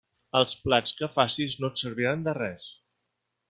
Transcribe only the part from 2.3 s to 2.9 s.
res.